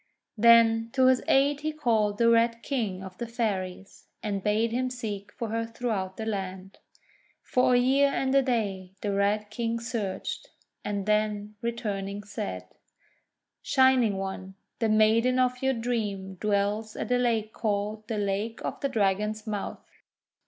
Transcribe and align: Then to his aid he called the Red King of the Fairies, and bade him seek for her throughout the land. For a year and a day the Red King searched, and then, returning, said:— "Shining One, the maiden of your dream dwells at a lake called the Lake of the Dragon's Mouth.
Then 0.35 0.89
to 0.93 1.05
his 1.05 1.21
aid 1.27 1.59
he 1.59 1.71
called 1.71 2.17
the 2.17 2.27
Red 2.27 2.63
King 2.63 3.03
of 3.03 3.19
the 3.19 3.27
Fairies, 3.27 4.07
and 4.23 4.41
bade 4.41 4.71
him 4.71 4.89
seek 4.89 5.31
for 5.33 5.49
her 5.49 5.63
throughout 5.63 6.17
the 6.17 6.25
land. 6.25 6.79
For 7.43 7.75
a 7.75 7.77
year 7.77 8.07
and 8.07 8.33
a 8.33 8.41
day 8.41 8.95
the 9.01 9.13
Red 9.13 9.51
King 9.51 9.79
searched, 9.79 10.49
and 10.83 11.05
then, 11.05 11.53
returning, 11.61 12.23
said:— 12.23 12.65
"Shining 13.61 14.17
One, 14.17 14.55
the 14.79 14.89
maiden 14.89 15.37
of 15.37 15.61
your 15.61 15.73
dream 15.75 16.33
dwells 16.33 16.95
at 16.95 17.11
a 17.11 17.19
lake 17.19 17.53
called 17.53 18.07
the 18.07 18.17
Lake 18.17 18.59
of 18.65 18.79
the 18.79 18.89
Dragon's 18.89 19.45
Mouth. 19.45 19.85